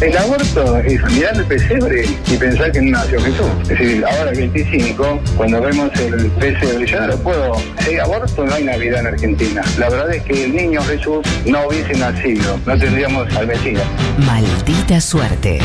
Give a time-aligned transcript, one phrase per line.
[0.00, 3.50] El aborto es mirar el pesebre y pensar que no nació Jesús.
[3.62, 7.54] Es decir, ahora el 25, cuando vemos el pesebre, yo no lo puedo.
[7.80, 9.60] Si hay aborto, no hay Navidad en Argentina.
[9.76, 13.82] La verdad es que el niño Jesús no hubiese nacido, no tendríamos al Mesías.
[14.18, 15.58] Maldita suerte.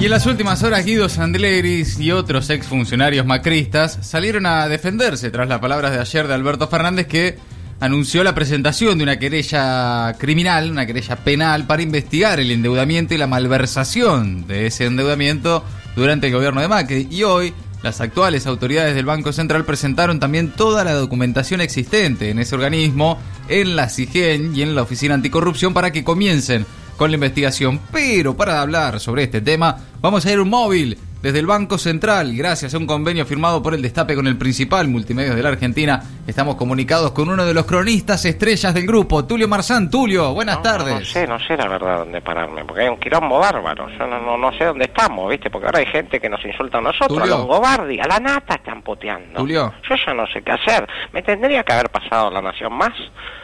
[0.00, 5.48] Y en las últimas horas, Guido Sandleris y otros exfuncionarios macristas salieron a defenderse tras
[5.48, 7.38] las palabras de ayer de Alberto Fernández que
[7.80, 13.18] anunció la presentación de una querella criminal, una querella penal, para investigar el endeudamiento y
[13.18, 15.64] la malversación de ese endeudamiento
[15.94, 17.08] durante el gobierno de Macri.
[17.10, 17.52] Y hoy,
[17.82, 23.18] las actuales autoridades del Banco Central presentaron también toda la documentación existente en ese organismo,
[23.48, 26.66] en la CIGEN y en la Oficina Anticorrupción para que comiencen
[26.96, 27.80] con la investigación.
[27.92, 32.34] Pero para hablar sobre este tema, vamos a ir un móvil desde el Banco Central.
[32.36, 36.02] Gracias a un convenio firmado por el Destape con el principal multimedia de la Argentina,
[36.26, 39.90] estamos comunicados con uno de los cronistas estrellas del grupo, Tulio Marzán.
[39.90, 40.94] Tulio, buenas No, tardes.
[41.00, 43.88] No, sé, no sé la verdad dónde pararme, porque hay un quilombo bárbaro.
[43.98, 45.50] Yo no, no, no sé dónde estamos, ¿viste?
[45.50, 47.34] Porque ahora hay gente que nos insulta a nosotros, Tulio.
[47.34, 49.38] a Longobardi, a la nata están puteando.
[49.40, 49.72] Tulio.
[49.88, 50.86] Yo ya no sé qué hacer.
[51.12, 52.92] ¿Me tendría que haber pasado la nación más?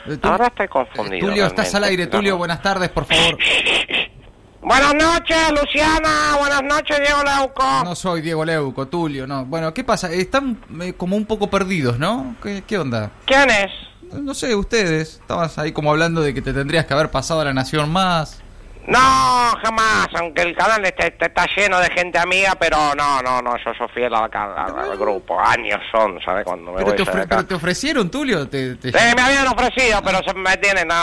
[0.07, 1.29] Eh, Ahora estoy confundido.
[1.29, 2.07] Tulio, estás al aire.
[2.07, 3.39] Tulio, buenas tardes, por favor.
[4.63, 6.37] Buenas noches, Luciana.
[6.39, 7.65] Buenas noches, Diego Leuco.
[7.85, 9.45] No soy Diego Leuco, Tulio, no.
[9.45, 10.11] Bueno, ¿qué pasa?
[10.13, 12.37] Están eh, como un poco perdidos, ¿no?
[12.41, 13.11] ¿Qué, qué onda?
[13.27, 13.73] ¿Quién es?
[14.21, 15.15] No sé, ustedes.
[15.21, 18.41] Estabas ahí como hablando de que te tendrías que haber pasado a la Nación más.
[18.85, 18.99] No,
[19.63, 23.57] jamás, aunque el canal esté, esté- está lleno de gente amiga, pero no, no, no,
[23.65, 26.45] yo soy fiel al, al- al grupo, años son, ¿sabes?
[26.45, 28.49] Cuando me Pero voy te, ofre- pero te ofrecieron, Tulio.
[28.49, 30.95] Te, me habían ofrecido, pero se me tienen, no,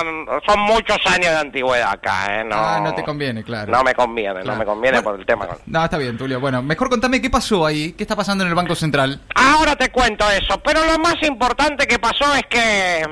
[0.46, 2.44] son muchos años de antigüedad acá, ¿eh?
[2.44, 3.72] No, Ah, no te conviene, claro.
[3.72, 4.52] No me conviene, Claro.
[4.52, 5.48] no me conviene Bueno, por el tema.
[5.66, 6.42] No, está bien, Tulio.
[6.42, 7.94] Bueno, mejor contame qué pasó ahí.
[7.94, 9.22] ¿Qué está pasando en el Banco Central?
[9.36, 13.08] Ahora te cuento eso, pero lo más importante que pasó es que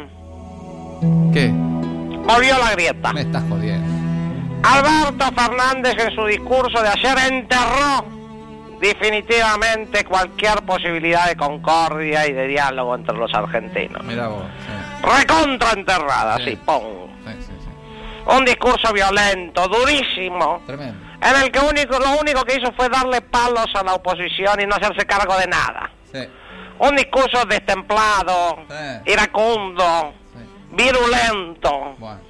[1.33, 1.49] ¿Qué?
[1.53, 3.13] volvió la grieta.
[3.13, 3.96] Me estás jodiendo.
[4.67, 8.05] Alberto Fernández en su discurso de ayer enterró
[8.79, 14.03] definitivamente cualquier posibilidad de concordia y de diálogo entre los argentinos.
[14.03, 14.43] Mira vos.
[14.65, 16.43] Sí, Recontra enterrada, Sí.
[16.45, 18.35] sí, sí, sí, sí.
[18.37, 20.99] Un discurso violento, durísimo, Tremendo.
[21.21, 24.65] en el que único, lo único que hizo fue darle palos a la oposición y
[24.65, 25.89] no hacerse cargo de nada.
[26.11, 26.19] Sí,
[26.79, 28.59] Un discurso destemplado,
[29.05, 30.13] iracundo,
[30.71, 31.95] virulento.
[31.97, 32.26] Bueno.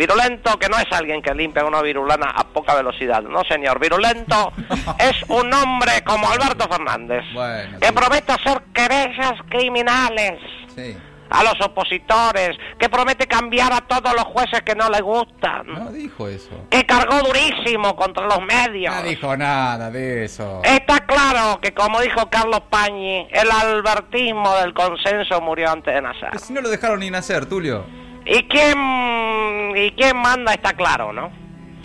[0.00, 3.78] Virulento que no es alguien que limpia una virulana a poca velocidad, no señor.
[3.78, 4.50] Virulento
[4.98, 7.92] es un hombre como Alberto Fernández, Bueno, que sí.
[7.92, 10.40] promete hacer querellas criminales
[10.74, 10.96] Sí.
[11.28, 15.92] a los opositores, que promete cambiar a todos los jueces que no le gustan, No
[15.92, 16.66] dijo eso.
[16.70, 18.94] que cargó durísimo contra los medios.
[18.94, 20.62] No dijo nada de eso.
[20.64, 26.38] Está claro que, como dijo Carlos Pañi, el albertismo del consenso murió antes de nacer.
[26.38, 27.99] Si no lo dejaron ni nacer, Tulio.
[28.26, 30.52] ¿Y quién, ¿Y quién manda?
[30.54, 31.30] Está claro, ¿no?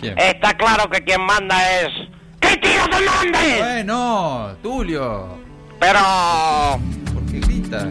[0.00, 0.18] ¿Quién?
[0.18, 1.88] Está claro que quien manda es
[2.38, 3.58] Cristina Fernández.
[3.58, 5.38] Bueno, Tulio.
[5.78, 5.98] Pero,
[7.12, 7.88] ¿Por qué grita?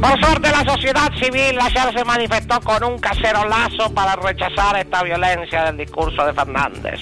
[0.00, 5.64] por suerte, la sociedad civil ayer se manifestó con un cacerolazo para rechazar esta violencia
[5.64, 7.00] del discurso de Fernández.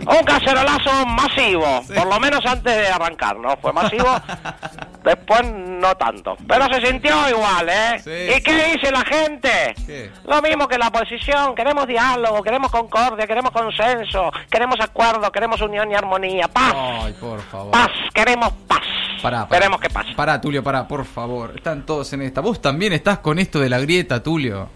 [0.00, 3.56] Un cacerolazo masivo, por lo menos antes de arrancar, ¿no?
[3.58, 4.06] Fue masivo,
[5.04, 6.36] después no tanto.
[6.46, 7.98] Pero se sintió igual, ¿eh?
[8.02, 9.74] Sí, ¿Y qué dice la gente?
[9.86, 10.10] ¿Qué?
[10.24, 15.90] Lo mismo que la oposición, queremos diálogo, queremos concordia, queremos consenso, queremos acuerdo, queremos unión
[15.90, 17.70] y armonía, paz, Ay, por favor.
[17.72, 18.80] paz, queremos paz.
[19.22, 19.58] Pará, pará.
[19.60, 20.14] Queremos que pase.
[20.14, 21.52] Pará, Tulio, pará, por favor.
[21.54, 22.40] Están todos en esta.
[22.40, 24.68] Vos también estás con esto de la grieta, Tulio.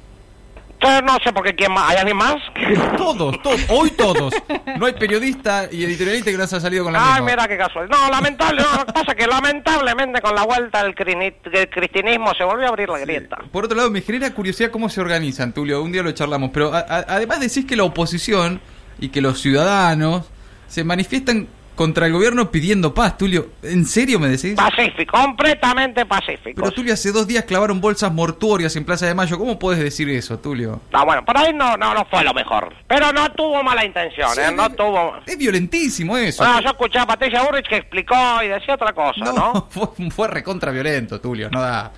[1.03, 2.37] No sé por qué quién más, ¿hay alguien más?
[2.97, 4.34] Todos, todos, hoy todos.
[4.78, 7.27] No hay periodista y editorialista que no se haya salido con la Ay, misma.
[7.31, 7.97] mira qué casualidad.
[7.99, 11.69] No, lamentable, no, lo que pasa es que lamentablemente con la vuelta del, crini- del
[11.71, 13.39] cristianismo se volvió a abrir la grieta.
[13.50, 15.83] Por otro lado, me genera curiosidad cómo se organizan, Tulio.
[15.83, 16.50] Un día lo charlamos.
[16.53, 18.61] Pero a- a- además decís que la oposición
[18.99, 20.27] y que los ciudadanos
[20.66, 23.48] se manifiestan contra el gobierno pidiendo paz, Tulio.
[23.62, 24.54] ¿En serio me decís?
[24.54, 26.52] Pacífico, completamente pacífico.
[26.56, 29.38] Pero Tulio, hace dos días clavaron bolsas mortuorias en Plaza de Mayo.
[29.38, 30.80] ¿Cómo puedes decir eso, Tulio?
[30.92, 32.72] Ah, bueno, por ahí no, no, no fue lo mejor.
[32.86, 34.53] Pero no tuvo mala intención, Sí, ¿eh?
[34.53, 35.15] No es- tuvo...
[35.26, 36.44] Es violentísimo eso.
[36.44, 39.32] Bueno, yo escuché a Patricia Burrich que explicó y decía otra cosa, ¿no?
[39.32, 41.50] no, Fue, fue recontra violento, Tulio.
[41.50, 41.92] No da.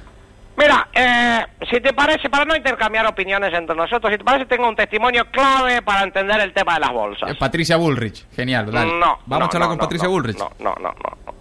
[0.56, 4.69] Mira, eh, si te parece, para no intercambiar opiniones entre nosotros, si te parece, tengo
[4.69, 7.31] un testimonio clave para entender el tema de las bolsas.
[7.31, 8.26] Eh, Patricia Bullrich.
[8.35, 8.91] Genial, dale.
[8.99, 9.19] No.
[9.26, 10.38] Vamos no, a charlar no, con Patricia Bullrich.
[10.38, 10.94] No, no, no.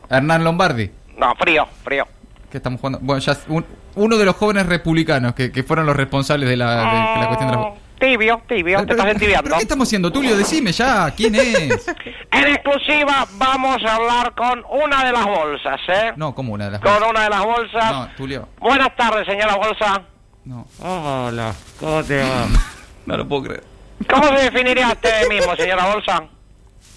[0.09, 0.91] Hernán Lombardi.
[1.17, 2.05] No, frío, frío.
[2.51, 2.99] que estamos jugando?
[3.01, 3.65] Bueno, ya un-
[3.95, 7.27] uno de los jóvenes republicanos que, que fueron los responsables de la, de- de la
[7.27, 7.63] cuestión de la...
[7.63, 7.73] Mm,
[8.05, 9.43] Tibio, tibio, te Pero- estás entibiando.
[9.45, 10.37] ¿Pero qué estamos haciendo, Tulio?
[10.37, 11.87] Decime ya, ¿quién es?
[12.31, 16.11] En exclusiva vamos a hablar con una de las bolsas, ¿eh?
[16.17, 17.09] No, como una de las Con bolsas?
[17.09, 17.91] una de las bolsas.
[17.91, 18.49] No, Tulio.
[18.59, 20.01] Buenas tardes, señora bolsa.
[20.43, 20.67] No.
[20.79, 22.45] Hola, ¿cómo te va?
[23.05, 23.63] No lo puedo creer.
[24.09, 26.23] ¿Cómo se definiría usted mismo, señora Bolsa?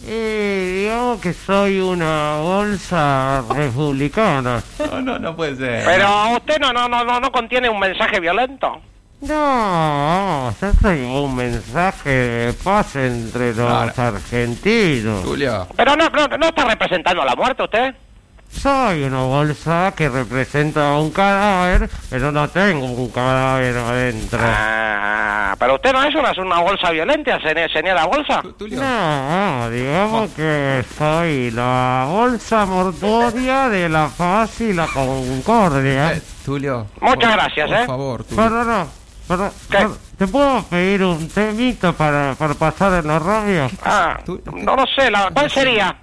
[0.06, 4.62] Eh, digamos que soy una bolsa republicana.
[4.90, 5.84] No, no, no puede ser.
[5.84, 8.80] Pero usted no, no, no, no, no contiene un mensaje violento.
[9.20, 13.92] No, yo soy un mensaje de paz entre los Ahora.
[13.96, 15.24] argentinos.
[15.24, 15.66] Julio.
[15.76, 17.94] Pero no, no, no está representando la muerte usted.
[18.50, 24.38] Soy una bolsa que representa un cadáver, pero no tengo un cadáver adentro.
[24.42, 28.42] Ah, pero usted no es una, una bolsa violenta, señor- señora Bolsa.
[28.56, 28.80] Tulio.
[28.80, 36.12] No, digamos que soy la bolsa mortuoria de la paz y la concordia.
[36.14, 36.86] Eh, Tulio.
[37.02, 37.86] Muchas por- gracias, por ¿eh?
[37.86, 38.42] favor, Tulio.
[38.44, 38.88] Pero no,
[39.28, 39.52] pero,
[40.16, 43.70] ¿te puedo pedir un temito para, para pasar en la radio?
[43.84, 45.96] Ah, no lo sé, la, ¿cuál sería?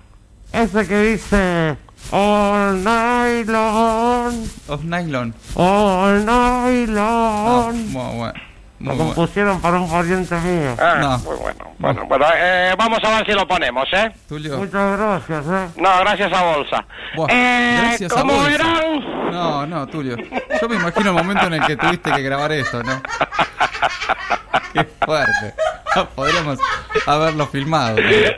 [0.54, 1.78] Ese que dice
[2.12, 5.34] All night long, Of Nylon.
[5.56, 8.34] all night Ah, long.
[8.80, 8.90] Muy.
[8.90, 9.14] Lo bueno.
[9.14, 10.76] compusieron para un pariente mío.
[10.80, 11.18] Ah, No.
[11.20, 11.66] muy bueno.
[11.80, 14.12] Bueno, bueno eh, vamos a ver si lo ponemos, ¿eh?
[14.28, 14.58] Tulio.
[14.58, 15.68] Muchas gracias, eh.
[15.82, 16.86] No, gracias a Bolsa.
[17.16, 18.50] Buah, eh, gracias a como Bolsa.
[18.50, 19.32] verán...
[19.32, 20.16] No, no, Tulio.
[20.62, 23.02] Yo me imagino el momento en el que tuviste que grabar esto, ¿no?
[24.74, 25.54] Qué fuerte.
[25.96, 26.60] No podríamos
[27.06, 27.96] haberlo filmado.
[27.96, 28.34] Tulio.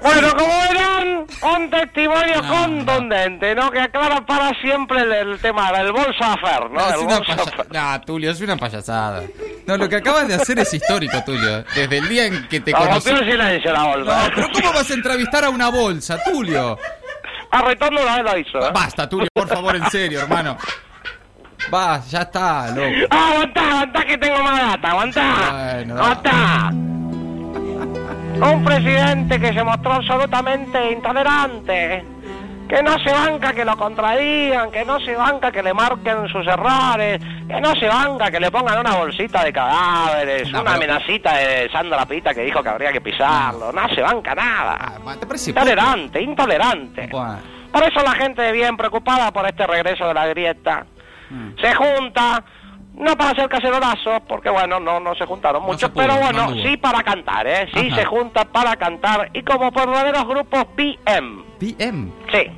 [0.00, 0.95] Bueno, como verán,
[1.54, 3.70] un testimonio No, contundente, ¿no?
[3.70, 6.80] Que aclara para siempre el, el tema del bolsa affair, ¿no?
[6.80, 7.66] No, es una bolsa paya- affair.
[7.72, 9.22] No, Tulio, es una payasada.
[9.66, 11.64] No, lo que acabas de hacer es histórico, Tulio.
[11.74, 13.08] Desde el día en que te No, conocí.
[13.10, 14.22] silencio la bolsa.
[14.28, 16.78] No, pero ¿cómo vas a entrevistar a una bolsa, Tulio?
[17.50, 18.70] A retorno una vez lo hizo, ¿eh?
[18.74, 20.56] Basta, Tulio, por favor, en serio, hermano.
[21.72, 23.06] Va, ya está, loco.
[23.10, 25.72] Ah, aguantá, aguantá que tengo más data, aguantá.
[25.74, 26.70] Bueno, aguantá.
[28.40, 32.04] Un presidente que se mostró absolutamente intolerante,
[32.68, 36.46] que no se banca que lo contradigan, que no se banca que le marquen sus
[36.46, 40.84] errores, que no se banca que le pongan una bolsita de cadáveres, No, una pero-
[40.84, 44.76] amenacita de Sandra Pita que dijo que habría que pisarlo, no se banca nada.
[44.80, 45.14] Ah.
[45.46, 47.06] Intolerante, intolerante.
[47.08, 47.36] Buah.
[47.72, 50.84] Por eso la gente bien preocupada por este regreso de la grieta
[51.28, 51.56] Mm.
[51.60, 52.44] se junta,
[52.96, 56.14] no para hacer cacerolazos, porque bueno, no, no se juntaron No mucho, se pudo, pero
[56.32, 57.68] no bueno, sí para cantar, ¿eh?
[57.74, 57.96] Sí Ajá.
[57.96, 61.44] se junta para cantar y como verdaderos grupos BM.
[61.58, 62.10] PM.
[62.32, 62.50] Sí,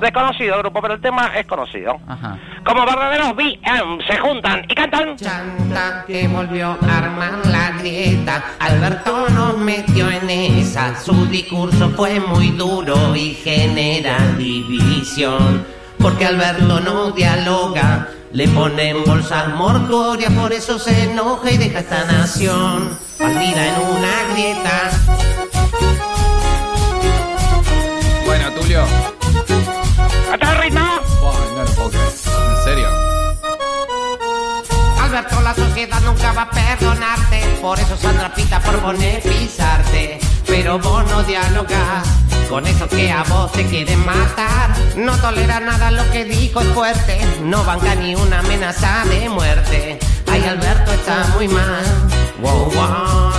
[0.00, 1.98] desconocido grupo, pero el tema es conocido.
[2.06, 2.38] Ajá.
[2.64, 5.16] Como verdaderos BM se juntan y cantan.
[5.16, 12.20] Chanta que volvió a armar la grieta, Alberto nos metió en esa, su discurso fue
[12.20, 15.64] muy duro y genera división,
[16.06, 22.04] porque Alberto no dialoga, le ponen bolsas mortuorias, por eso se enoja y deja esta
[22.04, 24.90] nación partida en una grieta.
[28.24, 28.84] Bueno, Tulio.
[30.32, 30.86] ¿Hasta el ritmo?
[31.56, 32.06] No lo puedo creer.
[32.06, 32.88] ¿En serio?
[35.02, 37.40] Alberto, la sociedad nunca va a perdonarte.
[37.60, 40.20] Por eso Sandra Pita propone pisarte.
[40.46, 44.74] Pero vos no dialogás con eso que a vos te quieren matar.
[44.96, 47.18] No tolera nada lo que dijo es fuerte.
[47.42, 49.98] No banca ni una amenaza de muerte.
[50.30, 51.84] Ay, Alberto está muy mal.
[52.40, 53.32] Wow, wow.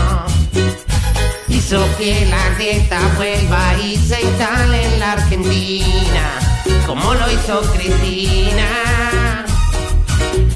[1.47, 6.39] Hizo que la grieta vuelva y se instale en la Argentina.
[6.85, 9.45] Como lo hizo Cristina.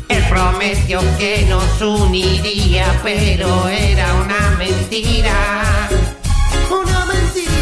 [0.09, 5.33] Él prometió que nos uniría, pero era una mentira.
[6.69, 7.60] Una mentira.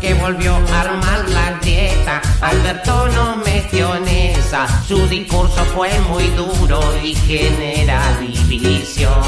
[0.00, 2.20] Que volvió a armar la grieta.
[2.40, 4.66] Alberto no metió en esa.
[4.86, 9.24] Su discurso fue muy duro y genera división.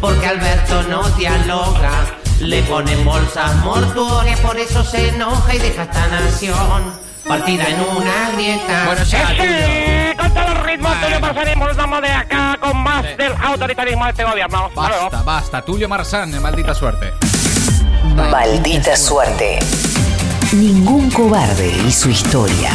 [0.00, 1.90] Porque Alberto no dialoga.
[2.40, 6.92] Le ponen bolsas mortuorias, por eso se enoja y deja esta nación
[7.26, 8.84] partida en una grieta.
[8.86, 9.32] Bueno, ya.
[9.32, 11.04] Ese, con todo el ritmo, Bueno.
[11.06, 13.14] Tulio pasaremos, vamos de acá con más Sí.
[13.16, 14.70] del autoritarismo de este gobierno.
[14.74, 15.62] Basta, basta.
[15.62, 17.12] Tulio Marzán, maldita suerte.
[18.16, 19.58] Maldita suerte.
[20.52, 22.70] Ningún cobarde y su historia.